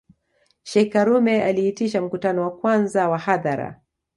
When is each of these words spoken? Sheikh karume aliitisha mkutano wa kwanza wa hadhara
Sheikh 0.63 0.91
karume 0.93 1.43
aliitisha 1.43 2.01
mkutano 2.01 2.41
wa 2.41 2.51
kwanza 2.57 3.09
wa 3.09 3.17
hadhara 3.17 3.81